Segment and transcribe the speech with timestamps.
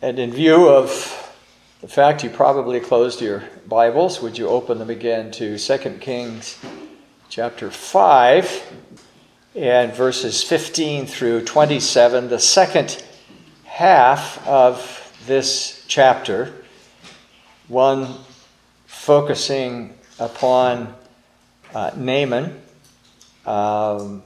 [0.00, 1.34] And in view of
[1.80, 6.56] the fact you probably closed your Bibles, would you open them again to 2 Kings
[7.28, 8.72] chapter 5
[9.56, 13.02] and verses 15 through 27, the second
[13.64, 16.54] half of this chapter,
[17.66, 18.14] one
[18.86, 20.94] focusing upon
[21.74, 22.62] uh, Naaman.
[23.44, 24.22] Um,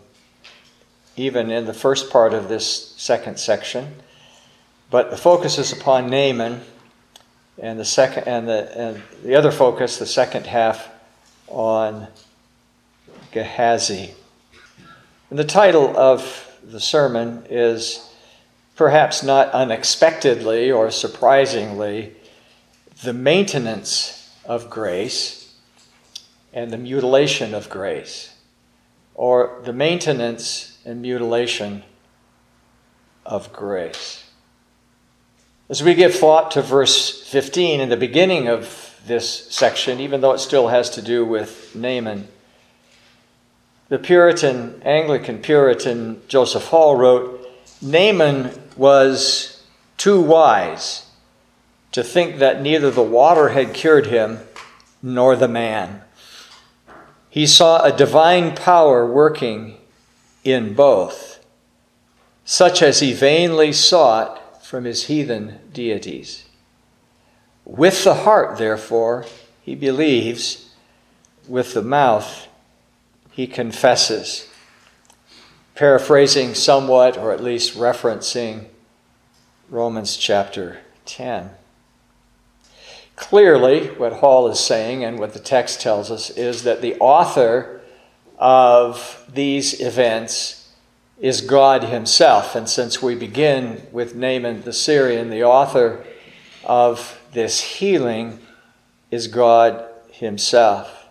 [1.17, 4.02] even in the first part of this second section.
[4.93, 6.61] But the focus is upon Naaman,
[7.59, 10.87] and the second and the and the other focus, the second half,
[11.49, 12.09] on
[13.31, 14.13] Gehazi.
[15.31, 18.07] And the title of the sermon is
[18.77, 22.15] perhaps not unexpectedly or surprisingly
[23.03, 25.55] the maintenance of grace
[26.53, 28.35] and the mutilation of grace,
[29.15, 31.83] or the maintenance and mutilation
[33.25, 34.22] of grace.
[35.73, 40.33] As we give thought to verse 15 in the beginning of this section, even though
[40.33, 42.29] it still has to do with Naaman,
[43.89, 47.49] the Puritan, Anglican Puritan Joseph Hall wrote
[47.81, 49.65] Naaman was
[49.97, 51.07] too wise
[51.93, 54.41] to think that neither the water had cured him
[55.03, 56.03] nor the man.
[57.31, 59.79] He saw a divine power working
[60.45, 61.43] in both,
[62.45, 64.42] such as he vainly sought
[64.73, 66.47] from his heathen deities.
[67.67, 69.27] With the heart, therefore,
[69.61, 70.71] he believes,
[71.47, 72.49] with the mouth,
[73.31, 74.49] he confesses.
[75.75, 78.65] Paraphrasing somewhat, or at least referencing
[79.69, 81.51] Romans chapter 10.
[83.15, 87.83] Clearly, what Hall is saying and what the text tells us is that the author
[88.39, 90.62] of these events
[91.23, 92.57] is God Himself.
[92.57, 96.05] And since we begin with Naaman the Syrian, the author
[96.65, 98.41] of this healing
[99.13, 101.07] is God Himself.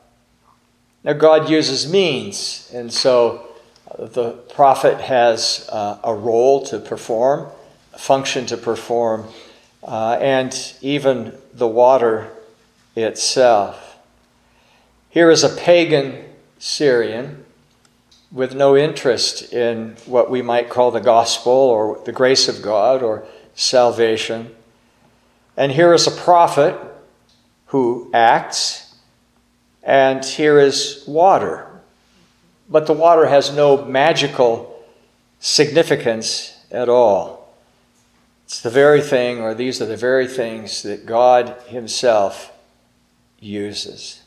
[1.05, 3.47] Now, God uses means, and so
[3.97, 7.47] the prophet has uh, a role to perform,
[7.93, 9.25] a function to perform,
[9.81, 12.29] uh, and even the water
[12.97, 13.97] itself.
[15.09, 16.25] Here is a pagan
[16.59, 17.40] Syrian
[18.31, 23.03] with no interest in what we might call the gospel or the grace of God
[23.03, 23.25] or
[23.55, 24.55] salvation.
[25.57, 26.79] And here is a prophet
[27.67, 28.95] who acts,
[29.83, 31.67] and here is water.
[32.69, 34.83] But the water has no magical
[35.39, 37.53] significance at all.
[38.45, 42.51] It's the very thing, or these are the very things that God Himself
[43.39, 44.21] uses.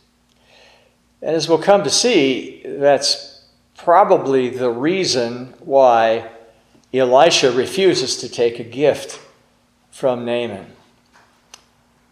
[1.22, 3.34] And as we'll come to see, that's
[3.84, 6.31] probably the reason why
[6.93, 9.21] Elisha refuses to take a gift
[9.91, 10.67] from Naaman.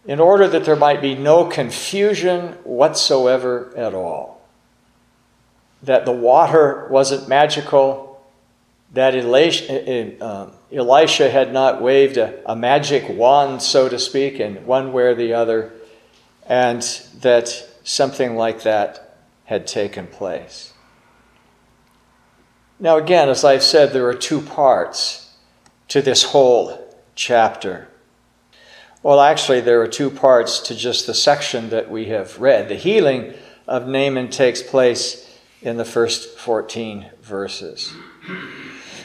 [0.04, 4.42] In order that there might be no confusion whatsoever at all.
[5.82, 8.22] That the water wasn't magical,
[8.92, 14.92] that Elisha, uh, Elisha had not waved a magic wand, so to speak, in one
[14.92, 15.72] way or the other,
[16.46, 16.82] and
[17.20, 17.48] that
[17.84, 20.71] something like that had taken place.
[22.82, 25.30] Now, again, as I've said, there are two parts
[25.86, 27.86] to this whole chapter.
[29.04, 32.68] Well, actually, there are two parts to just the section that we have read.
[32.68, 33.34] The healing
[33.68, 37.94] of Naaman takes place in the first 14 verses.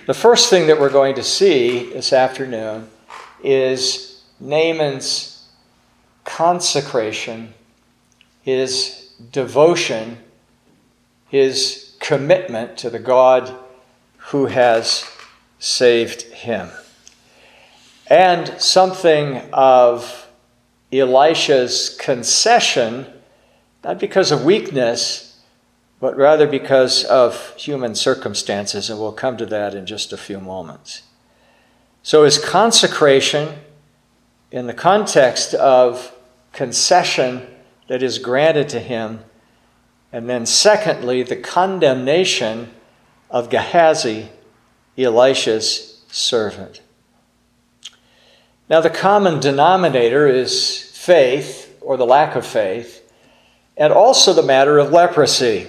[0.08, 2.90] The first thing that we're going to see this afternoon
[3.44, 5.48] is Naaman's
[6.24, 7.54] consecration,
[8.42, 10.18] his devotion,
[11.30, 13.56] his commitment to the God
[14.28, 15.06] who has
[15.60, 16.70] saved him.
[18.08, 20.30] And something of
[20.92, 23.06] Elisha's concession,
[23.84, 25.42] not because of weakness,
[26.00, 30.40] but rather because of human circumstances, and we'll come to that in just a few
[30.40, 31.04] moments.
[32.04, 33.58] So, his consecration,
[34.52, 36.14] in the context of
[36.54, 37.46] concession
[37.88, 39.20] that is granted to him.
[40.12, 42.72] And then, secondly, the condemnation
[43.30, 44.30] of Gehazi,
[44.98, 46.82] Elisha's servant.
[48.70, 53.10] Now, the common denominator is faith, or the lack of faith,
[53.78, 55.68] and also the matter of leprosy.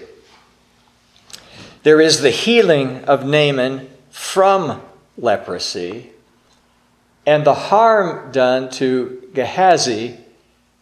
[1.84, 4.80] There is the healing of Naaman from
[5.16, 6.10] leprosy,
[7.24, 10.16] and the harm done to Gehazi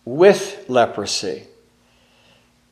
[0.04, 1.44] with leprosy.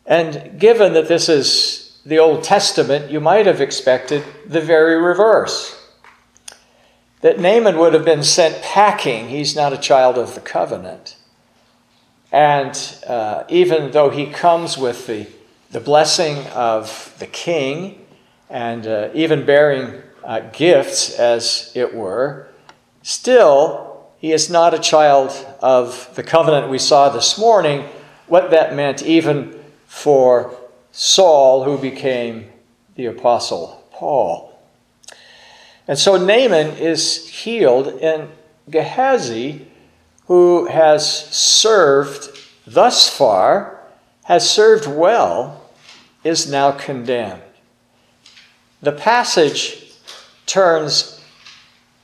[0.07, 5.81] And given that this is the Old Testament, you might have expected the very reverse
[7.25, 9.31] that Naaman would have been sent packing.
[9.31, 11.17] He's not a child of the covenant.
[12.31, 15.27] And uh, even though he comes with the,
[15.71, 18.05] the blessing of the king
[18.51, 22.49] and uh, even bearing uh, gifts, as it were,
[23.01, 25.31] still he is not a child
[25.61, 27.89] of the covenant we saw this morning.
[28.27, 30.55] What that meant, even for
[30.97, 32.53] Saul, who became
[32.95, 34.57] the Apostle Paul.
[35.89, 38.29] And so Naaman is healed, and
[38.71, 39.67] Gehazi,
[40.29, 42.29] who has served
[42.65, 43.81] thus far,
[44.23, 45.69] has served well,
[46.23, 47.43] is now condemned.
[48.81, 49.93] The passage
[50.47, 51.21] turns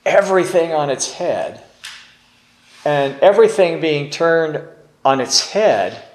[0.05, 1.63] everything on its head,
[2.85, 4.65] and everything being turned
[5.05, 6.10] on its head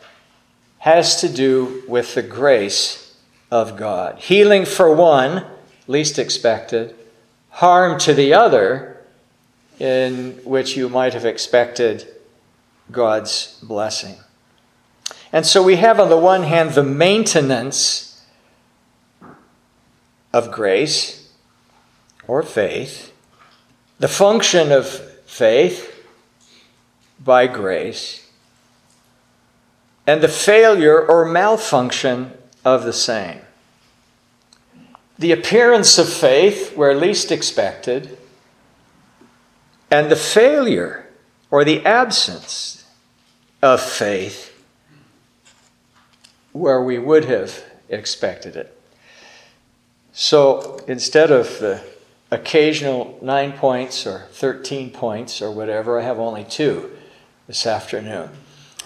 [0.85, 3.17] has to do with the grace
[3.49, 4.19] of God.
[4.19, 5.43] Healing for one,
[5.87, 6.95] least expected,
[7.49, 9.03] harm to the other,
[9.79, 12.07] in which you might have expected
[12.91, 14.17] God's blessing.
[15.33, 18.23] And so we have, on the one hand, the maintenance
[20.31, 21.31] of grace
[22.27, 23.11] or faith,
[23.97, 24.87] the function of
[25.25, 26.05] faith
[27.19, 28.24] by grace,
[30.07, 32.31] and the failure or malfunction
[32.63, 33.41] of the same
[35.17, 38.17] the appearance of faith where least expected,
[39.89, 41.07] and the failure
[41.49, 42.85] or the absence
[43.61, 44.51] of faith
[46.51, 48.77] where we would have expected it.
[50.11, 51.81] So instead of the
[52.31, 56.91] occasional nine points or 13 points or whatever, I have only two
[57.47, 58.29] this afternoon.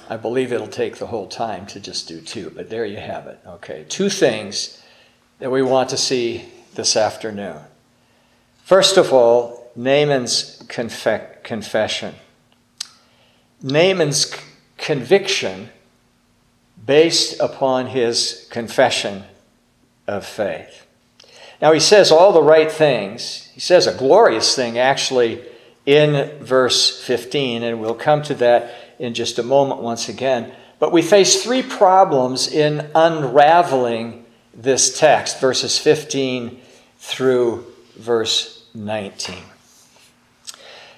[0.10, 3.28] I believe it'll take the whole time to just do two, but there you have
[3.28, 3.40] it.
[3.46, 4.82] Okay, two things
[5.38, 7.60] that we want to see this afternoon.
[8.64, 12.16] First of all, Naaman's confe- confession.
[13.62, 14.42] Naaman's c-
[14.78, 15.70] conviction
[16.84, 19.26] based upon his confession
[20.08, 20.88] of faith.
[21.62, 23.52] Now, he says all the right things.
[23.54, 25.44] He says a glorious thing, actually,
[25.86, 30.52] in verse 15, and we'll come to that in just a moment once again.
[30.78, 36.60] But we face three problems in unraveling this text, verses 15
[36.98, 37.66] through
[37.96, 39.38] verse 19.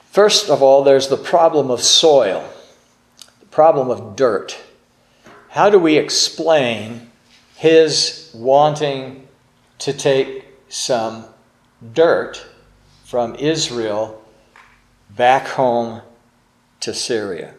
[0.10, 2.48] First of all, there's the problem of soil,
[3.40, 4.60] the problem of dirt.
[5.50, 7.10] How do we explain
[7.56, 9.28] his wanting
[9.80, 11.26] to take some
[11.94, 12.46] dirt
[13.06, 14.22] from Israel
[15.10, 16.02] back home
[16.82, 17.54] to Syria?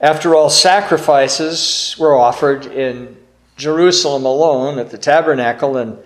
[0.00, 3.16] After all, sacrifices were offered in
[3.56, 5.98] Jerusalem alone at the tabernacle and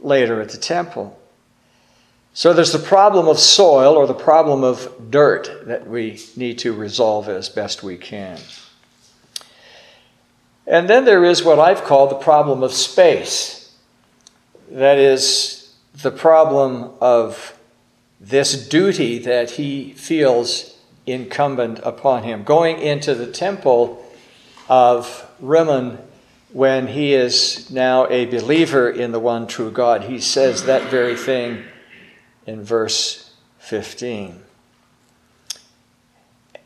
[0.00, 1.16] later at the temple.
[2.32, 6.72] So there's the problem of soil or the problem of dirt that we need to
[6.72, 8.38] resolve as best we can.
[10.66, 13.74] And then there is what I've called the problem of space.
[14.70, 17.58] That is the problem of
[18.20, 20.69] this duty that he feels
[21.12, 22.44] incumbent upon him.
[22.44, 24.04] Going into the temple
[24.68, 25.98] of Rimmon
[26.52, 30.04] when he is now a believer in the one true God.
[30.04, 31.64] He says that very thing
[32.46, 34.42] in verse 15.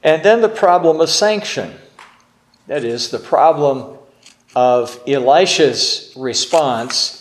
[0.02, 1.74] And then the problem of sanction.
[2.66, 3.98] That is, the problem
[4.54, 7.20] of Elisha's response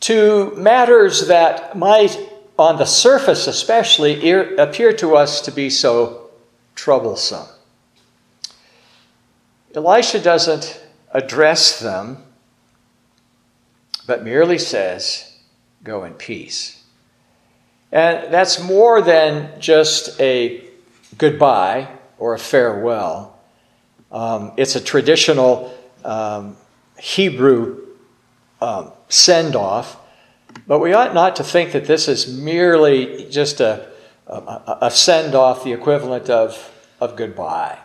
[0.00, 2.18] to matters that might,
[2.58, 6.19] on the surface especially, appear to us to be so
[6.80, 7.46] troublesome.
[9.74, 10.82] Elisha doesn't
[11.12, 12.24] address them,
[14.06, 15.38] but merely says,
[15.84, 16.82] Go in peace.
[17.92, 20.64] And that's more than just a
[21.18, 23.38] goodbye or a farewell.
[24.10, 26.56] Um, it's a traditional um,
[26.98, 27.86] Hebrew
[28.62, 29.98] um, send off,
[30.66, 33.89] but we ought not to think that this is merely just a,
[34.30, 37.78] a, a send off, the equivalent of, of goodbye.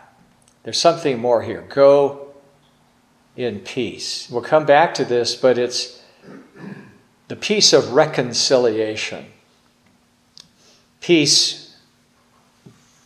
[0.62, 1.62] There's something more here.
[1.68, 2.34] Go
[3.36, 4.28] in peace.
[4.30, 6.02] We'll come back to this, but it's
[7.28, 9.26] the peace of reconciliation,
[11.00, 11.76] peace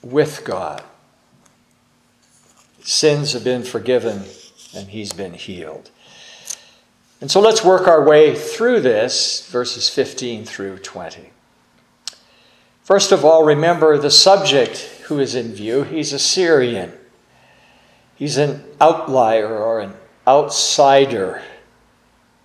[0.03, 0.83] with God.
[2.83, 4.25] Sins have been forgiven
[4.75, 5.91] and he's been healed.
[7.21, 11.31] And so let's work our way through this, verses 15 through 20.
[12.83, 15.85] First of all, remember the subject who is in view.
[15.85, 16.93] He's a Syrian.
[18.17, 19.95] He's an outlier or an
[20.27, 21.43] outsider.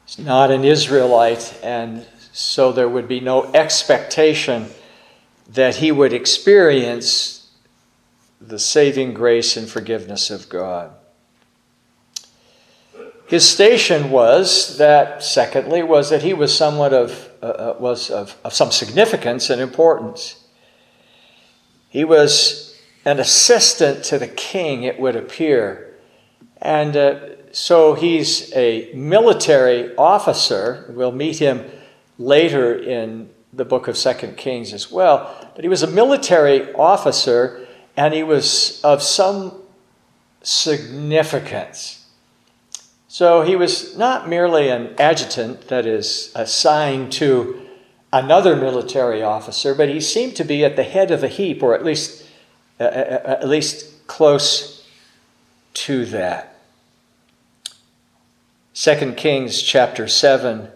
[0.05, 4.67] He's not an Israelite, and so there would be no expectation
[5.49, 7.49] that he would experience
[8.41, 10.91] the saving grace and forgiveness of God.
[13.27, 18.35] His station was that, secondly, was that he was somewhat of, uh, uh, was of,
[18.43, 20.47] of some significance and importance.
[21.89, 22.75] He was
[23.05, 25.93] an assistant to the king, it would appear.
[26.59, 27.19] And uh,
[27.51, 30.91] so he's a military officer.
[30.97, 31.69] We'll meet him
[32.17, 35.51] later in the book of Second Kings as well.
[35.53, 39.53] But he was a military officer and he was of some
[40.41, 42.04] significance.
[43.15, 47.65] So he was not merely an adjutant that is assigned to
[48.11, 51.73] another military officer, but he seemed to be at the head of the heap, or
[51.73, 52.25] at least,
[52.77, 54.85] uh at least close
[55.75, 56.57] to that.
[58.73, 60.67] 2 Kings chapter 7,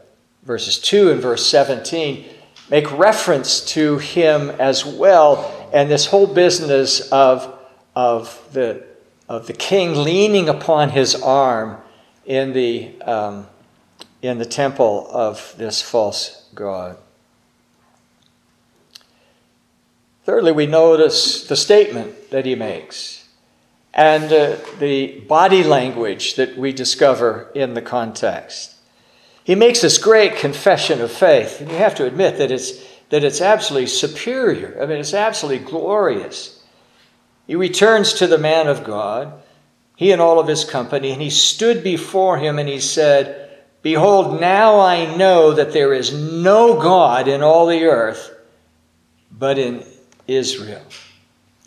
[0.43, 2.23] verses 2 and verse 17
[2.69, 7.53] make reference to him as well, and this whole business of,
[7.97, 8.81] of, the,
[9.27, 11.81] of the king leaning upon his arm
[12.29, 13.47] in the, um,
[14.21, 16.95] in the temple of this false god.
[20.25, 23.27] Thirdly, we notice the statement that he makes
[23.95, 28.75] and uh, the body language that we discover in the context.
[29.43, 32.73] He makes this great confession of faith, and you have to admit that it's,
[33.09, 34.77] that it's absolutely superior.
[34.79, 36.63] I mean, it's absolutely glorious.
[37.47, 39.33] He returns to the man of God
[39.99, 43.49] he and all of his company, and he stood before him and he said,
[43.81, 48.33] Behold, now I know that there is no God in all the earth
[49.29, 49.83] but in
[50.25, 50.85] Israel.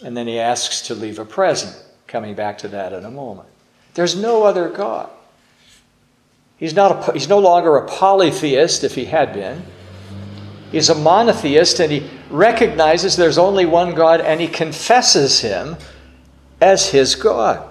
[0.02, 3.50] And then he asks to leave a present, coming back to that in a moment.
[3.92, 5.10] There's no other God.
[6.56, 9.62] He's, not a, he's no longer a polytheist if he had been.
[10.70, 15.76] He's a monotheist and he recognizes there's only one God and he confesses him
[16.62, 17.68] as his God.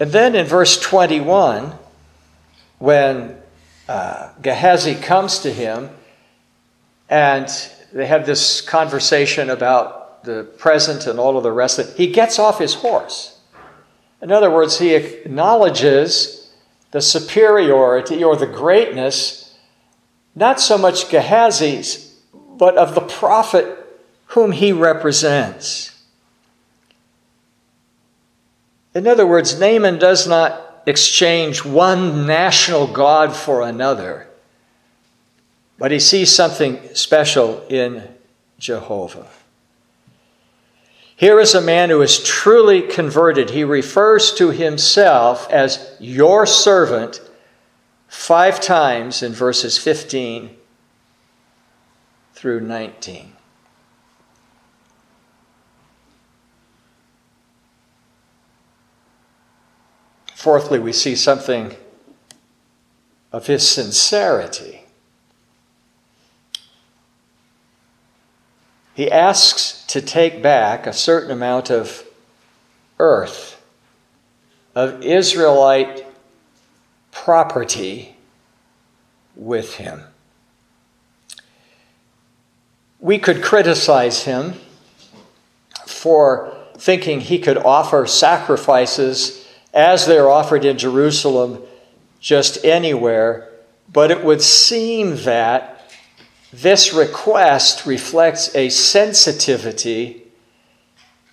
[0.00, 1.74] And then in verse 21,
[2.78, 3.36] when
[3.86, 5.90] uh, Gehazi comes to him
[7.10, 7.46] and
[7.92, 12.10] they have this conversation about the present and all of the rest of it, he
[12.10, 13.38] gets off his horse.
[14.22, 16.50] In other words, he acknowledges
[16.92, 19.54] the superiority or the greatness,
[20.34, 23.76] not so much Gehazi's, but of the prophet
[24.28, 25.99] whom he represents.
[28.94, 34.28] In other words, Naaman does not exchange one national God for another,
[35.78, 38.08] but he sees something special in
[38.58, 39.28] Jehovah.
[41.16, 43.50] Here is a man who is truly converted.
[43.50, 47.20] He refers to himself as your servant
[48.08, 50.56] five times in verses 15
[52.32, 53.36] through 19.
[60.40, 61.76] Fourthly, we see something
[63.30, 64.84] of his sincerity.
[68.94, 72.04] He asks to take back a certain amount of
[72.98, 73.62] earth,
[74.74, 76.06] of Israelite
[77.12, 78.16] property
[79.36, 80.04] with him.
[82.98, 84.54] We could criticize him
[85.86, 89.39] for thinking he could offer sacrifices
[89.72, 91.62] as they're offered in Jerusalem
[92.20, 93.48] just anywhere,
[93.92, 95.92] but it would seem that
[96.52, 100.24] this request reflects a sensitivity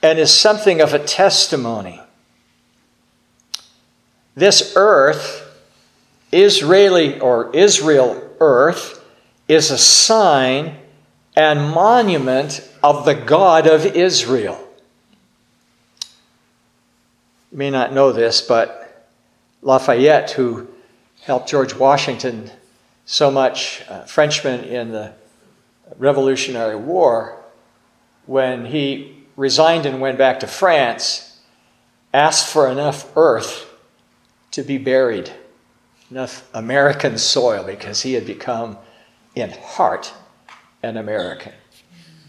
[0.02, 2.00] and is something of a testimony.
[4.36, 5.44] This earth,
[6.32, 9.04] Israeli or Israel earth,
[9.48, 10.76] is a sign
[11.36, 14.67] and monument of the God of Israel.
[17.52, 19.08] You may not know this, but
[19.62, 20.68] Lafayette, who
[21.22, 22.52] helped George Washington
[23.06, 25.14] so much, uh, Frenchman in the
[25.98, 27.42] Revolutionary War,
[28.26, 31.40] when he resigned and went back to France,
[32.14, 33.74] asked for enough earth
[34.52, 35.32] to be buried,
[36.12, 38.78] enough American soil, because he had become,
[39.36, 40.14] in heart,
[40.84, 41.54] an American.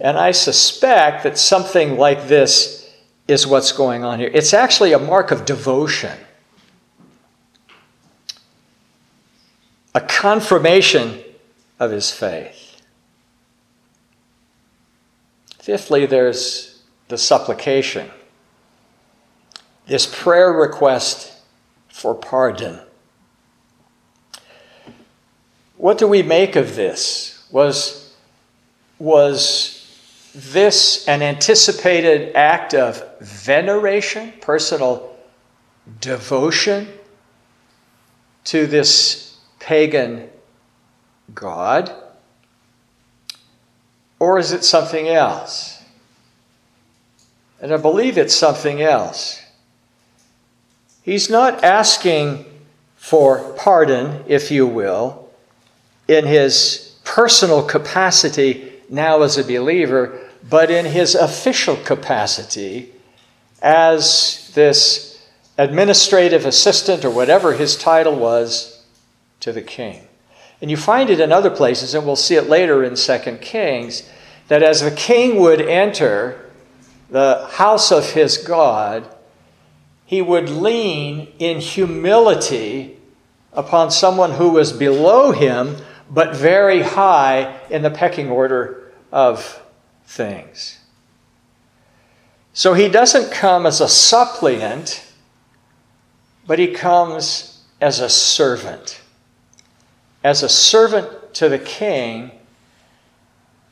[0.01, 2.78] And I suspect that something like this
[3.29, 4.31] is what's going on here.
[4.33, 6.19] It's actually a mark of devotion,
[9.95, 11.21] a confirmation
[11.79, 12.83] of his faith.
[15.59, 18.11] Fifthly, there's the supplication,
[19.87, 21.35] this prayer request
[21.89, 22.81] for pardon.
[25.77, 27.47] What do we make of this?
[27.51, 28.15] Was
[28.99, 29.78] was
[30.39, 35.17] this an anticipated act of veneration, personal
[36.01, 36.89] devotion
[38.45, 40.31] to this pagan
[41.35, 41.93] God?
[44.21, 45.83] Or is it something else?
[47.61, 49.43] And I believe it's something else.
[51.03, 52.45] He's not asking
[52.97, 55.29] for pardon, if you will,
[56.07, 62.93] in his personal capacity now as a believer, but in his official capacity
[63.63, 65.27] as this
[65.57, 68.85] administrative assistant or whatever his title was
[69.41, 70.07] to the king.
[70.61, 74.09] And you find it in other places, and we'll see it later in 2 Kings,
[74.49, 76.51] that as the king would enter
[77.11, 79.07] the house of his God,
[80.05, 82.97] he would lean in humility
[83.53, 85.77] upon someone who was below him,
[86.11, 89.63] but very high in the pecking order of
[90.09, 90.79] things.
[92.55, 95.07] So he doesn't come as a suppliant,
[96.47, 99.01] but he comes as a servant.
[100.25, 102.33] As a servant to the king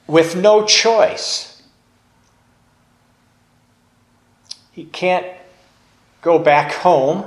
[0.06, 1.62] with no choice.
[4.70, 5.26] He can't
[6.20, 7.24] go back home.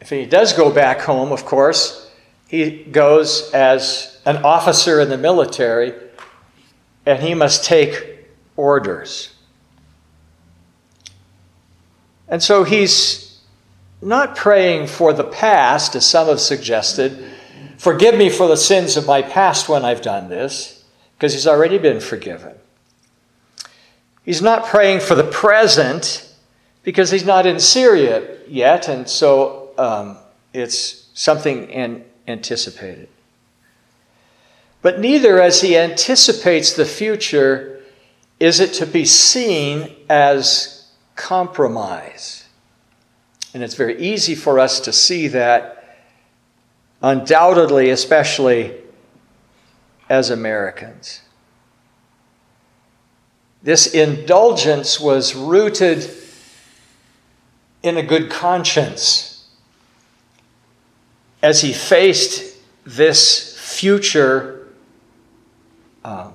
[0.00, 2.10] If he does go back home, of course,
[2.46, 5.94] he goes as an officer in the military
[7.06, 9.34] and he must take orders.
[12.28, 13.40] And so he's
[14.00, 17.24] not praying for the past, as some have suggested.
[17.78, 20.84] Forgive me for the sins of my past when I've done this,
[21.16, 22.54] because he's already been forgiven.
[24.24, 26.28] He's not praying for the present
[26.84, 30.16] because he's not in Syria yet, and so um,
[30.52, 33.08] it's something in, anticipated.
[34.82, 37.80] But neither, as he anticipates the future,
[38.40, 42.44] is it to be seen as compromise.
[43.54, 46.00] And it's very easy for us to see that,
[47.00, 48.74] undoubtedly, especially
[50.08, 51.20] as Americans.
[53.62, 56.10] This indulgence was rooted
[57.84, 59.48] in a good conscience
[61.40, 64.61] as he faced this future
[66.04, 66.32] um,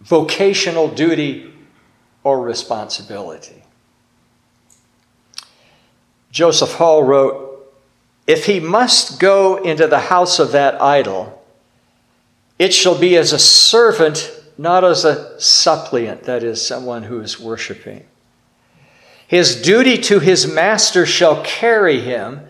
[0.00, 1.52] vocational duty
[2.22, 3.62] or responsibility.
[6.30, 7.72] Joseph Hall wrote
[8.26, 11.42] If he must go into the house of that idol,
[12.58, 17.40] it shall be as a servant, not as a suppliant, that is, someone who is
[17.40, 18.04] worshiping.
[19.26, 22.40] His duty to his master shall carry him,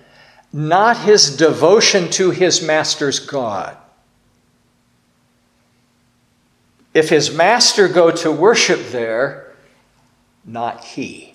[0.52, 3.76] not his devotion to his master's God.
[6.96, 9.52] If his master go to worship there,
[10.46, 11.34] not he.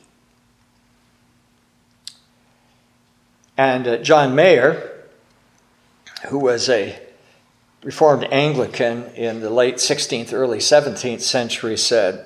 [3.56, 5.06] And uh, John Mayer,
[6.30, 7.00] who was a
[7.84, 12.26] Reformed Anglican in the late 16th, early 17th century, said,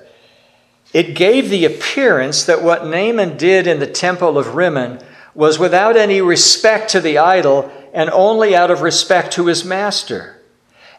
[0.94, 4.98] It gave the appearance that what Naaman did in the temple of Rimmon
[5.34, 10.35] was without any respect to the idol and only out of respect to his master.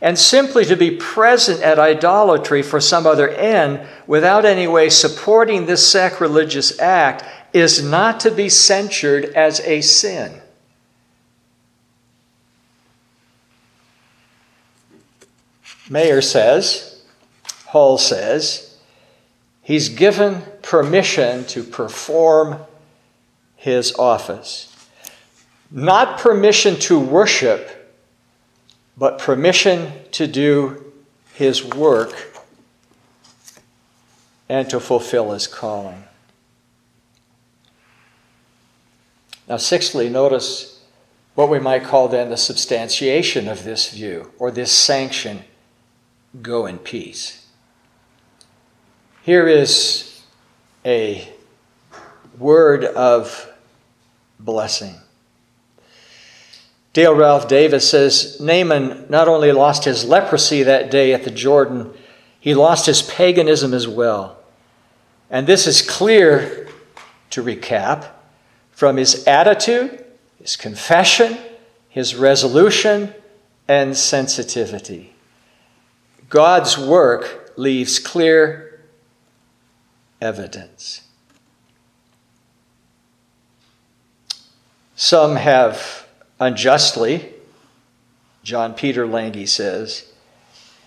[0.02, 5.66] And simply to be present at idolatry for some other end without any way supporting
[5.66, 10.42] this sacrilegious act is not to be censured as a sin.
[15.90, 17.02] Mayer says,
[17.68, 18.78] Hall says,
[19.62, 22.60] he's given permission to perform
[23.56, 24.74] his office.
[25.72, 27.77] Not permission to worship
[28.98, 30.92] but permission to do
[31.34, 32.34] his work
[34.50, 36.04] and to fulfill his calling.
[39.48, 40.84] Now, sixthly, notice
[41.36, 45.44] what we might call then the substantiation of this view or this sanction
[46.42, 47.46] go in peace.
[49.22, 50.24] Here is
[50.86, 51.30] a
[52.38, 53.52] word of
[54.40, 54.96] blessing.
[56.98, 61.94] Dale Ralph Davis says Naaman not only lost his leprosy that day at the Jordan,
[62.40, 64.40] he lost his paganism as well.
[65.30, 66.68] And this is clear,
[67.30, 68.08] to recap,
[68.72, 70.06] from his attitude,
[70.40, 71.38] his confession,
[71.88, 73.14] his resolution,
[73.68, 75.14] and sensitivity.
[76.30, 78.82] God's work leaves clear
[80.20, 81.02] evidence.
[84.96, 86.07] Some have
[86.40, 87.34] unjustly,
[88.44, 90.12] John Peter Lange says,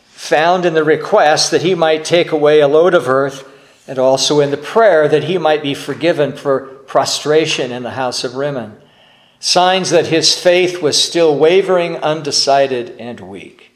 [0.08, 3.46] found in the request that he might take away a load of earth,
[3.86, 8.22] and also in the prayer that he might be forgiven for prostration in the house
[8.22, 8.80] of Rimmon.
[9.40, 13.72] Signs that his faith was still wavering, undecided, and weak.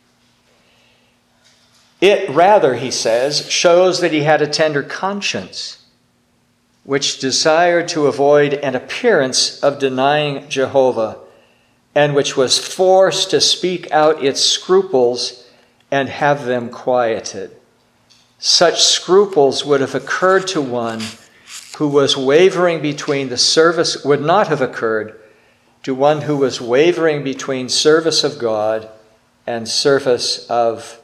[2.01, 5.83] It rather, he says, shows that he had a tender conscience,
[6.85, 11.19] which desired to avoid an appearance of denying Jehovah,
[11.95, 15.49] and which was forced to speak out its scruples
[15.91, 17.57] and have them quieted.
[18.39, 21.01] Such scruples would have occurred to one
[21.77, 25.19] who was wavering between the service, would not have occurred
[25.83, 28.89] to one who was wavering between service of God
[29.47, 31.01] and service of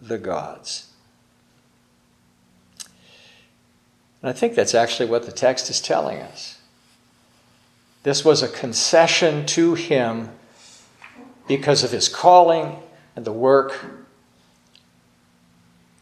[0.00, 0.90] the gods.
[4.22, 6.57] And I think that's actually what the text is telling us.
[8.02, 10.30] This was a concession to him
[11.46, 12.76] because of his calling
[13.16, 13.84] and the work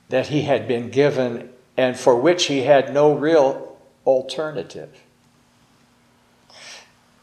[0.09, 5.01] that he had been given and for which he had no real alternative.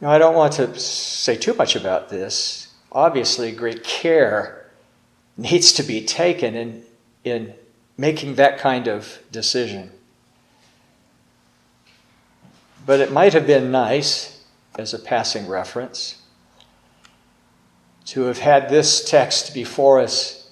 [0.01, 2.73] Now, I don't want to say too much about this.
[2.91, 4.69] Obviously, great care
[5.37, 6.83] needs to be taken in,
[7.23, 7.53] in
[7.97, 9.91] making that kind of decision.
[12.85, 14.32] But it might have been nice,
[14.77, 16.21] as a passing reference,
[18.05, 20.51] to have had this text before us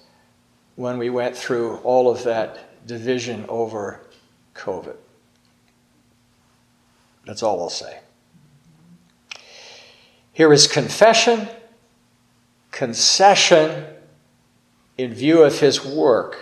[0.76, 4.02] when we went through all of that division over
[4.56, 4.96] COVID.
[7.26, 8.00] That's all I'll say.
[10.34, 11.48] Here is confession,
[12.72, 13.86] concession
[14.98, 16.38] in view of his work,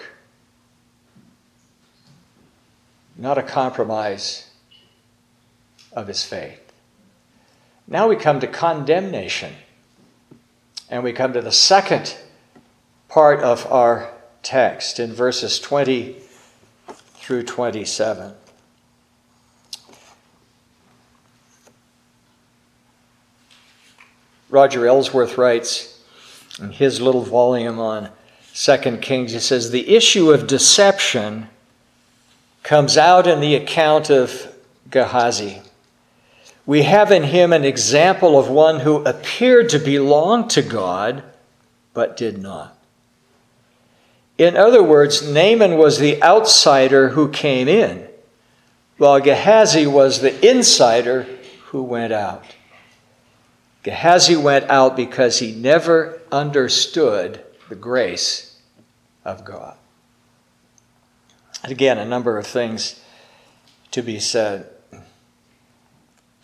[3.18, 4.50] not a compromise
[5.92, 6.69] of his faith.
[7.92, 9.52] Now we come to condemnation,
[10.92, 12.16] and we come to the second
[13.08, 14.12] part of our
[14.44, 16.16] text in verses 20
[17.16, 18.34] through 27.
[24.52, 26.00] Roger Ellsworth writes
[26.60, 28.10] in his little volume on
[28.54, 31.50] Second Kings, he says, The issue of deception
[32.62, 34.54] comes out in the account of
[34.92, 35.62] Gehazi.
[36.70, 41.24] We have in him an example of one who appeared to belong to God,
[41.96, 42.78] but did not.
[44.38, 48.08] In other words, Naaman was the outsider who came in,
[49.00, 51.26] while Gehazi was the insider
[51.70, 52.46] who went out.
[53.82, 58.62] Gehazi went out because he never understood the grace
[59.26, 59.76] of God.
[61.64, 63.02] And again, a number of things
[63.90, 64.70] to be said.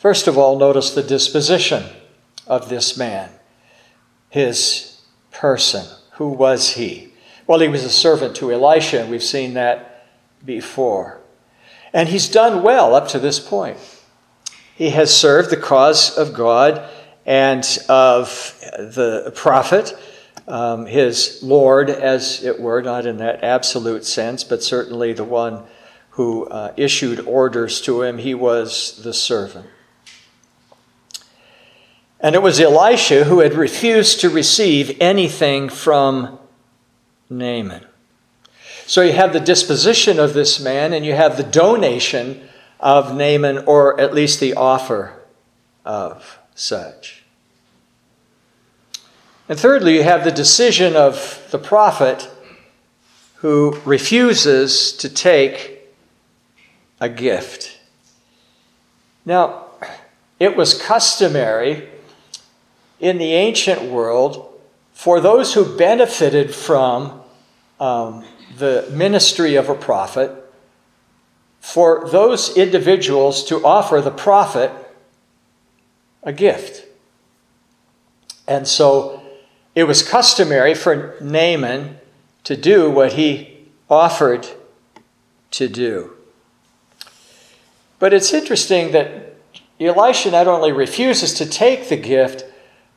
[0.06, 1.84] First of all, notice the disposition
[2.46, 3.28] of this man,
[4.30, 5.84] his person.
[6.18, 7.12] Who was he?
[7.48, 9.02] Well, he was a servant to Elisha.
[9.02, 10.06] And we've seen that
[10.46, 11.22] before.
[11.91, 13.80] And he's done well up to this point.
[14.76, 16.88] He has served the cause of God
[17.26, 19.98] and of the prophet,
[20.48, 25.63] um, his Lord, as it were, not in that absolute sense, but certainly the one
[26.12, 28.20] who uh, issued orders to him.
[28.20, 29.65] He was the servant.
[32.25, 36.39] And it was Elisha who had refused to receive anything from
[37.29, 37.85] Naaman.
[38.88, 42.41] So you have the disposition of this man, and you have the donation
[42.79, 45.21] of Naaman, or at least the offer
[45.85, 47.23] of such.
[49.47, 52.27] And thirdly, you have the decision of the prophet
[53.35, 55.93] who refuses to take
[56.99, 57.77] a gift.
[59.25, 59.65] Now,
[60.39, 61.89] it was customary
[62.99, 64.51] in the ancient world
[64.93, 67.21] for those who benefited from
[67.79, 68.23] um,
[68.58, 70.31] the ministry of a prophet,
[71.60, 74.71] for those individuals to offer the prophet
[76.23, 76.86] a gift.
[78.47, 79.21] And so
[79.73, 81.97] it was customary for Naaman
[82.45, 84.47] to do what he offered
[85.51, 86.12] to do.
[87.99, 89.36] But it's interesting that
[89.79, 92.44] Elisha not only refuses to take the gift,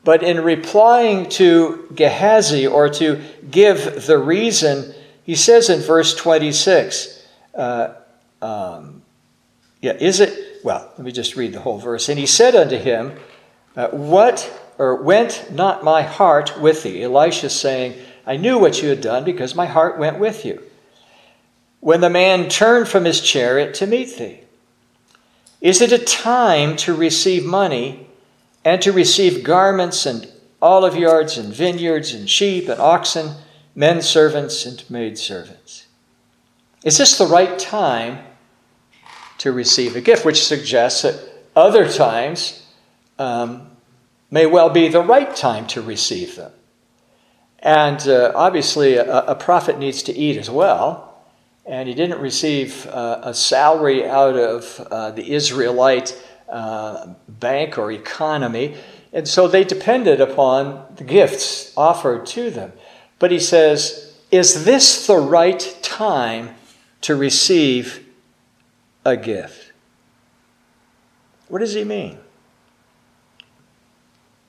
[0.09, 7.29] but in replying to Gehazi or to give the reason, he says in verse 26,
[7.55, 7.93] uh,
[8.41, 9.03] um,
[9.83, 12.09] yeah, is it, well, let me just read the whole verse.
[12.09, 13.19] And he said unto him,
[13.77, 17.03] uh, What or went not my heart with thee?
[17.03, 17.93] Elisha saying,
[18.27, 20.63] I knew what you had done because my heart went with you.
[21.81, 24.41] When the man turned from his chariot to meet thee,
[25.61, 28.08] is it a time to receive money
[28.69, 33.35] and to receive garments and olive yards and vineyards and sheep and oxen,
[33.75, 35.87] men servants and maid servants.
[36.85, 38.19] Is this the right time
[39.39, 40.27] to receive a gift?
[40.27, 41.19] Which suggests that
[41.57, 42.67] other times
[43.19, 43.71] um,
[44.31, 46.53] may well be the right time to receive them.
[47.61, 51.25] And uh, obviously, a, a, prophet needs to eat as well.
[51.65, 56.15] And he didn't receive uh, a salary out of uh, the Israelite
[56.49, 58.77] uh, bank or economy.
[59.13, 62.73] And so they depended upon the gifts offered to them.
[63.19, 66.55] But he says, Is this the right time
[67.03, 68.07] to receive
[69.05, 69.73] a gift?
[71.49, 72.19] What does he mean?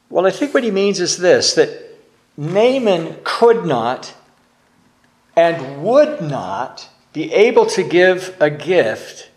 [0.09, 1.69] Well, I think what he means is this that
[2.35, 4.15] Naaman could not
[5.35, 9.29] and would not be able to give a gift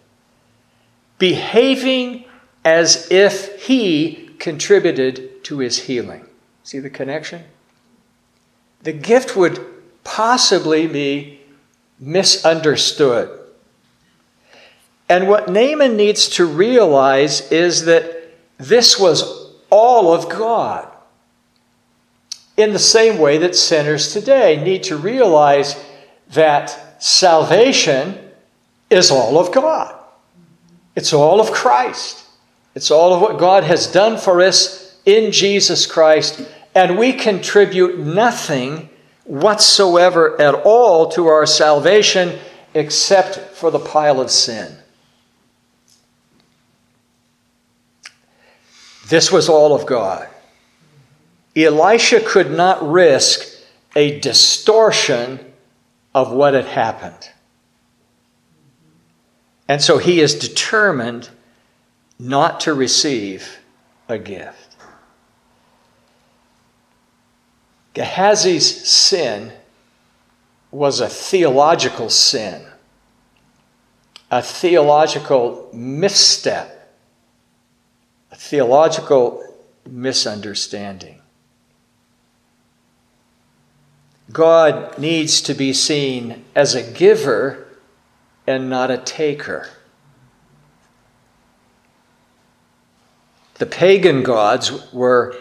[1.18, 2.24] behaving
[2.64, 6.26] as if he contributed to his healing.
[6.62, 7.44] See the connection?
[8.82, 9.60] The gift would
[10.04, 11.40] possibly be
[11.98, 13.38] misunderstood.
[15.08, 20.88] And what Naaman needs to realize is that this was all of God.
[22.56, 25.82] In the same way that sinners today need to realize
[26.30, 28.18] that salvation
[28.90, 29.94] is all of God.
[30.94, 32.21] It's all of Christ.
[32.74, 37.98] It's all of what God has done for us in Jesus Christ, and we contribute
[37.98, 38.88] nothing
[39.24, 42.38] whatsoever at all to our salvation
[42.74, 44.76] except for the pile of sin.
[49.08, 50.28] This was all of God.
[51.54, 53.46] Elisha could not risk
[53.94, 55.38] a distortion
[56.14, 57.30] of what had happened.
[59.68, 61.28] And so he is determined
[62.18, 63.58] not to receive
[64.08, 64.76] a gift.
[67.94, 69.52] Gehazi's sin
[70.70, 72.64] was a theological sin,
[74.30, 76.94] a theological misstep,
[78.30, 79.44] a theological
[79.88, 81.20] misunderstanding.
[84.30, 87.68] God needs to be seen as a giver
[88.46, 89.68] and not a taker.
[93.62, 95.36] The pagan gods were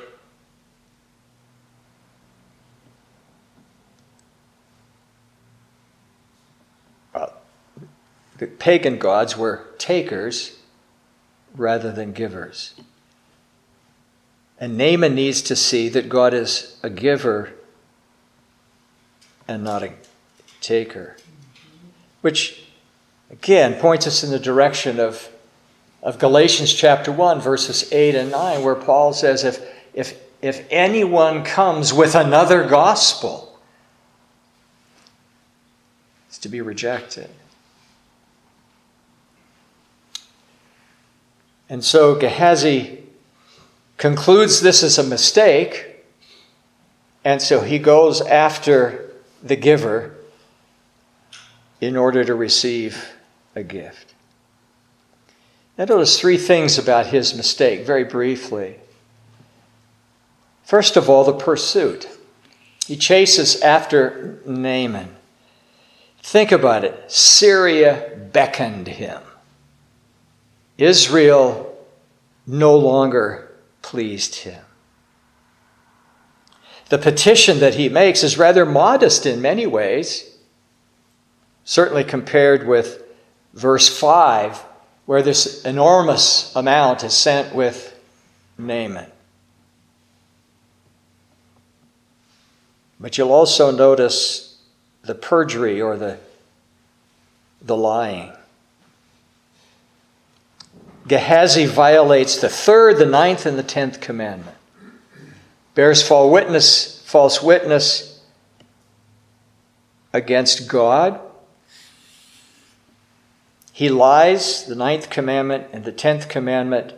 [8.38, 10.60] the pagan gods were takers
[11.55, 12.75] rather than givers.
[14.60, 17.53] And Naaman needs to see that God is a giver
[19.47, 19.93] and not a
[20.60, 21.17] taker.
[22.21, 22.67] Which,
[23.31, 25.31] again, points us in the direction of
[26.03, 31.43] of Galatians chapter 1, verses 8 and 9, where Paul says, if, if, if anyone
[31.43, 33.59] comes with another gospel,
[36.27, 37.29] it's to be rejected.
[41.69, 43.03] And so Gehazi
[43.97, 46.03] concludes this is a mistake,
[47.23, 50.15] and so he goes after the giver
[51.79, 53.13] in order to receive
[53.55, 54.11] a gift.
[55.82, 58.76] Now, notice three things about his mistake, very briefly.
[60.63, 62.08] First of all, the pursuit.
[62.86, 65.15] He chases after Naaman.
[66.22, 69.24] Think about it Syria beckoned him,
[70.78, 71.76] Israel
[72.46, 74.63] no longer pleased him.
[76.89, 80.38] The petition that he makes is rather modest in many ways,
[81.63, 83.02] certainly compared with
[83.56, 84.65] verse 5
[85.12, 88.00] where this enormous amount is sent with
[88.58, 89.12] Naaman.
[92.97, 94.58] But you'll also notice
[95.02, 96.17] the perjury or the,
[97.62, 98.32] the lying.
[101.10, 104.56] Gehazi violates the third, the ninth, and the tenth commandment.
[105.76, 108.24] Bears false witness, false witness
[110.13, 111.19] against God
[113.82, 116.94] he lies, the ninth commandment and the tenth commandment.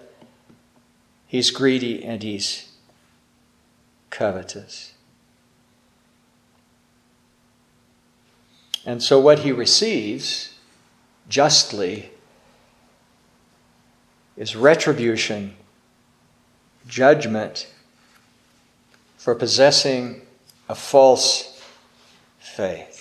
[1.25, 2.73] He's greedy and he's
[4.09, 4.91] covetous.
[8.85, 10.55] And so, what he receives
[11.29, 12.09] justly
[14.35, 15.55] is retribution,
[16.85, 17.71] judgment
[19.15, 20.23] for possessing
[20.67, 21.63] a false
[22.39, 22.92] faith.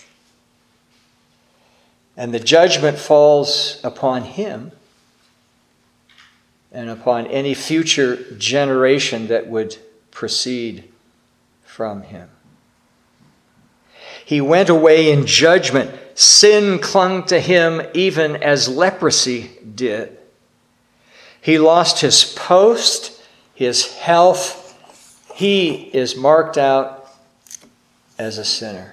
[2.17, 4.73] And the judgment falls upon him
[6.71, 9.77] and upon any future generation that would
[10.11, 10.85] proceed
[11.65, 12.29] from him.
[14.25, 15.91] He went away in judgment.
[16.15, 20.19] Sin clung to him even as leprosy did.
[21.41, 23.21] He lost his post,
[23.55, 24.79] his health.
[25.35, 27.11] He is marked out
[28.19, 28.92] as a sinner.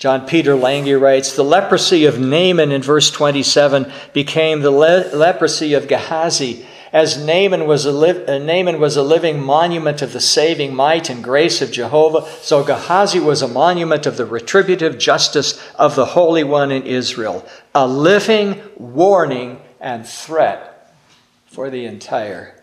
[0.00, 5.74] John Peter Lange writes The leprosy of Naaman in verse 27 became the le- leprosy
[5.74, 10.20] of Gehazi as Naaman was, a li- uh, Naaman was a living monument of the
[10.20, 15.62] saving might and grace of Jehovah, so Gehazi was a monument of the retributive justice
[15.76, 20.96] of the Holy One in Israel, a living warning and threat
[21.44, 22.60] for the entire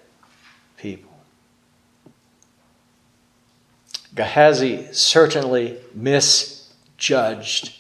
[0.75, 1.19] people.
[4.15, 5.77] Gehazi certainly
[6.97, 7.73] misjudged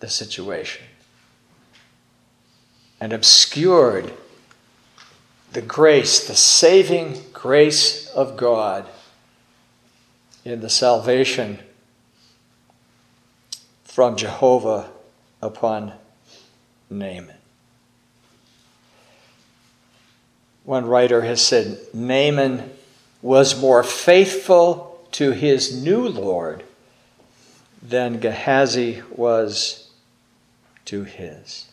[0.00, 0.84] the situation
[3.00, 4.12] and obscured
[5.52, 8.86] the grace, the saving grace of God
[10.44, 11.58] in the salvation
[13.84, 14.90] from Jehovah
[15.42, 15.92] upon
[16.90, 17.36] Naaman.
[20.64, 22.70] One writer has said Naaman
[23.22, 26.64] was more faithful to his new Lord
[27.84, 29.90] than Gehazi was
[30.86, 31.66] to his.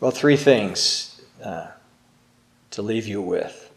[0.00, 1.68] Well, three things uh,
[2.72, 3.70] to leave you with.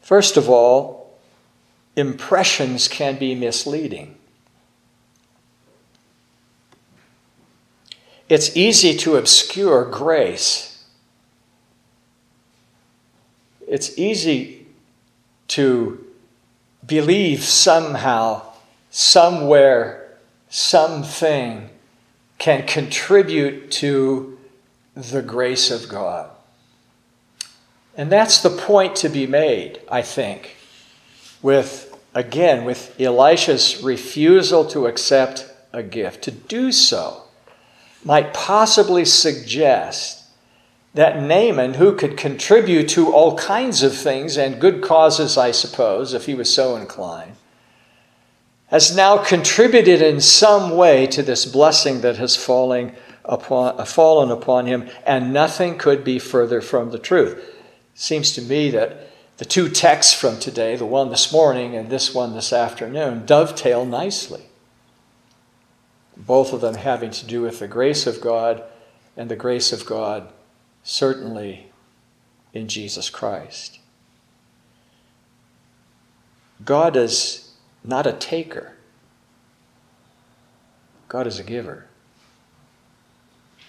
[0.00, 1.16] First of all,
[1.94, 4.16] impressions can be misleading.
[8.28, 10.84] It's easy to obscure grace.
[13.68, 14.66] It's easy
[15.48, 16.03] to
[16.86, 18.42] believe somehow,
[18.90, 20.16] somewhere,
[20.48, 21.70] something
[22.38, 24.38] can contribute to
[24.94, 26.30] the grace of God.
[27.96, 30.56] And that's the point to be made, I think,
[31.42, 36.22] with, again, with Elisha's refusal to accept a gift.
[36.24, 37.22] To do so
[38.04, 40.23] might possibly suggest
[40.94, 46.14] that Naaman, who could contribute to all kinds of things and good causes, I suppose,
[46.14, 47.34] if he was so inclined,
[48.68, 52.92] has now contributed in some way to this blessing that has fallen
[53.24, 57.54] upon, uh, fallen upon him, and nothing could be further from the truth.
[57.94, 62.14] Seems to me that the two texts from today, the one this morning and this
[62.14, 64.42] one this afternoon, dovetail nicely.
[66.16, 68.62] Both of them having to do with the grace of God
[69.16, 70.28] and the grace of God,
[70.84, 71.72] certainly
[72.52, 73.80] in Jesus Christ.
[76.64, 78.76] God is not a taker,
[81.08, 81.86] God is a giver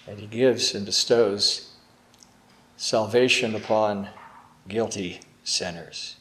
[0.06, 1.72] and he gives and bestows
[2.76, 4.08] salvation upon
[4.68, 6.16] guilty sinners.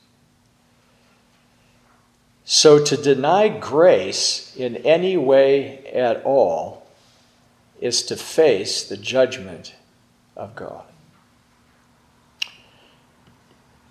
[2.43, 6.87] So to deny grace in any way at all
[7.79, 9.75] is to face the judgment
[10.35, 10.85] of God.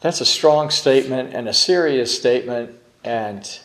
[0.01, 3.59] That's a strong statement and a serious statement and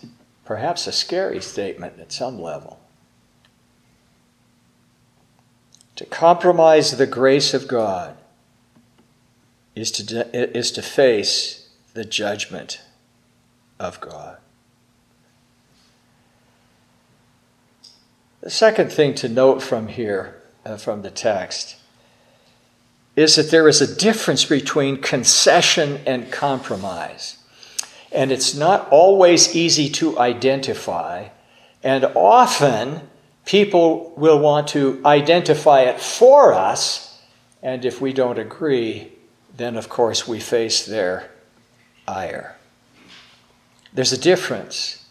[0.46, 2.80] perhaps a scary statement at some level.
[5.98, 8.16] To compromise the grace of God
[9.76, 12.82] is to, is to face the judgment
[13.80, 14.38] of God.
[18.42, 21.76] The second thing to note from here, uh, from the text,
[23.20, 27.38] is that there is a difference between concession and compromise.
[28.14, 31.28] And it's not always easy to identify,
[31.84, 33.02] and often
[33.46, 37.22] people will want to identify it for us,
[37.62, 39.12] and if we don't agree,
[39.58, 41.30] then of course we face their
[42.08, 42.56] ire.
[43.94, 45.06] There's a difference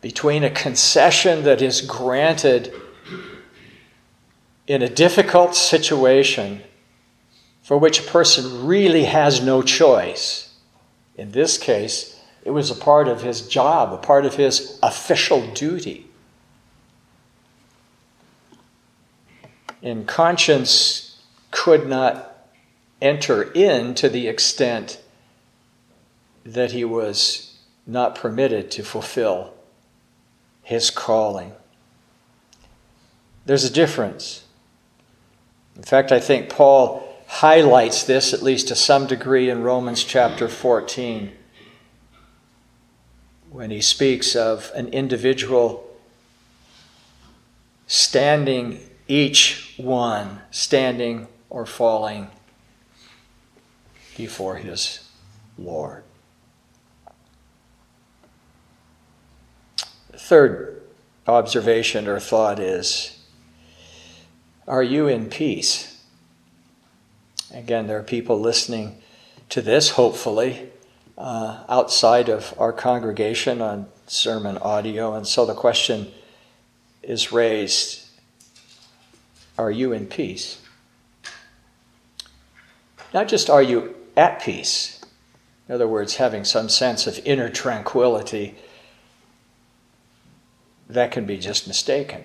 [0.00, 2.74] between a concession that is granted
[4.66, 6.62] in a difficult situation
[7.66, 10.54] for which a person really has no choice.
[11.16, 15.46] In this case, it was a part of his job, a part of his official
[15.52, 16.06] duty.
[19.86, 21.22] and conscience
[21.52, 22.48] could not
[23.00, 25.00] enter in to the extent
[26.44, 29.54] that he was not permitted to fulfill
[30.64, 31.52] his calling.
[33.44, 34.44] There's a difference.
[35.76, 37.05] In fact, I think Paul
[37.36, 41.32] highlights this, at least to some degree, in Romans chapter 14,
[43.50, 45.86] when he speaks of an individual
[47.86, 52.28] standing each one standing or falling
[54.16, 55.06] before his
[55.58, 56.04] Lord.
[60.14, 60.80] Third
[61.26, 63.22] observation or thought is
[64.66, 65.95] Are you in peace?
[67.52, 69.00] Again, there are people listening
[69.50, 70.70] to this, hopefully,
[71.16, 75.14] uh, outside of our congregation on sermon audio.
[75.14, 76.12] And so the question
[77.02, 78.08] is raised
[79.56, 80.60] Are you in peace?
[83.14, 85.00] Not just are you at peace,
[85.68, 88.56] in other words, having some sense of inner tranquility,
[90.88, 92.24] that can be just mistaken.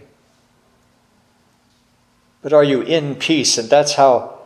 [2.41, 3.57] But are you in peace?
[3.57, 4.40] And that's how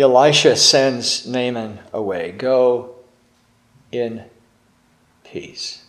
[0.00, 2.32] Elisha sends Naaman away.
[2.32, 2.96] Go
[3.92, 4.24] in
[5.24, 5.84] peace.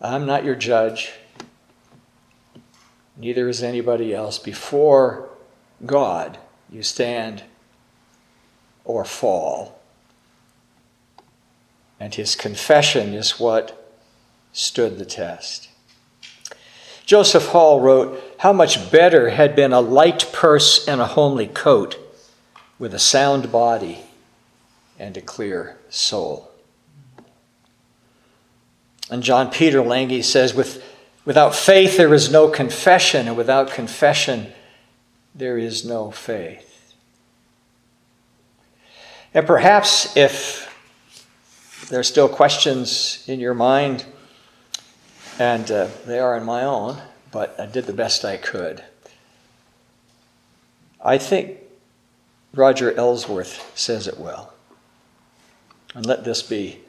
[0.00, 1.12] I'm not your judge,
[3.16, 4.38] neither is anybody else.
[4.38, 5.28] Before
[5.86, 6.38] God,
[6.70, 7.44] you stand
[8.84, 9.80] or fall.
[12.00, 13.94] And his confession is what
[14.52, 15.68] stood the test.
[17.06, 22.01] Joseph Hall wrote, How much better had been a light purse and a homely coat
[22.82, 24.00] with a sound body
[24.98, 26.50] and a clear soul.
[29.08, 30.84] And John Peter Lange says, With,
[31.24, 34.48] Without faith, there is no confession, and without confession,
[35.32, 36.96] there is no faith.
[39.32, 40.68] And perhaps if
[41.88, 44.04] there are still questions in your mind,
[45.38, 48.82] and uh, they are in my own, but I did the best I could.
[51.00, 51.61] I think
[52.54, 54.52] Roger Ellsworth says it well.
[55.94, 56.80] And let this be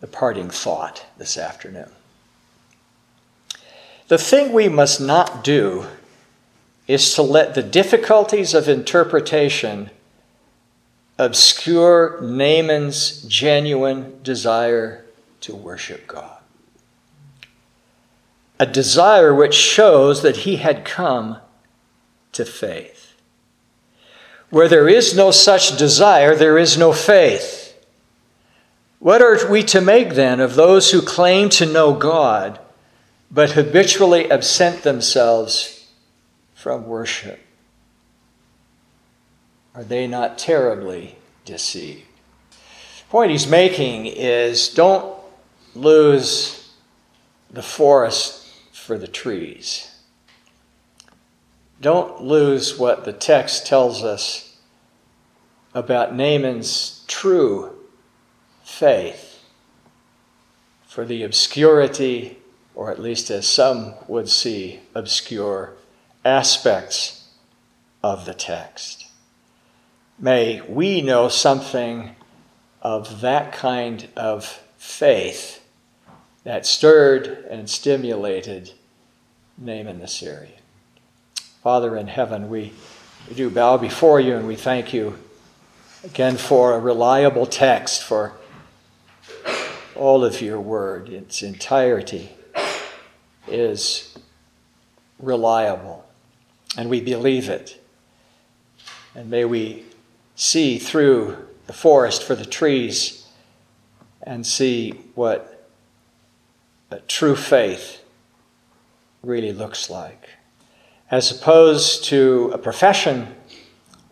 [0.00, 1.90] the parting thought this afternoon.
[4.08, 5.86] The thing we must not do
[6.86, 9.90] is to let the difficulties of interpretation
[11.18, 15.04] obscure Naaman's genuine desire
[15.40, 16.38] to worship God.
[18.58, 21.38] A desire which shows that he had come
[22.32, 23.07] to faith.
[24.50, 27.76] Where there is no such desire, there is no faith.
[28.98, 32.58] What are we to make then of those who claim to know God,
[33.30, 35.86] but habitually absent themselves
[36.54, 37.40] from worship?
[39.74, 42.02] Are they not terribly deceived?
[42.50, 45.16] The point he's making is don't
[45.74, 46.72] lose
[47.50, 49.97] the forest for the trees.
[51.80, 54.56] Don't lose what the text tells us
[55.74, 57.76] about Naaman's true
[58.64, 59.44] faith
[60.86, 62.38] for the obscurity,
[62.74, 65.74] or at least as some would see, obscure
[66.24, 67.28] aspects
[68.02, 69.06] of the text.
[70.18, 72.16] May we know something
[72.82, 74.44] of that kind of
[74.76, 75.64] faith
[76.42, 78.72] that stirred and stimulated
[79.56, 80.57] Naaman the Syrian.
[81.62, 82.72] Father in heaven, we,
[83.28, 85.18] we do bow before you and we thank you
[86.04, 88.32] again for a reliable text, for
[89.96, 92.30] all of your word, its entirety,
[93.48, 94.16] is
[95.18, 96.08] reliable.
[96.76, 97.84] And we believe it.
[99.16, 99.84] And may we
[100.36, 103.26] see through the forest for the trees
[104.22, 105.68] and see what
[106.92, 108.04] a true faith
[109.24, 110.37] really looks like.
[111.10, 113.34] As opposed to a profession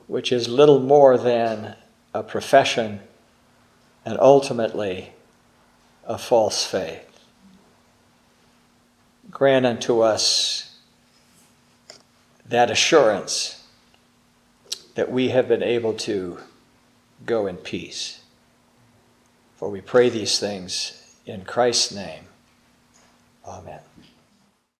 [0.06, 1.76] which is little more than
[2.14, 3.00] a profession
[4.04, 5.12] and ultimately
[6.06, 7.02] a false faith.
[9.30, 10.78] Grant unto us
[12.48, 13.64] that assurance
[14.94, 16.38] that we have been able to
[17.26, 18.20] go in peace.
[19.56, 22.24] For we pray these things in Christ's name.
[23.46, 23.80] Amen.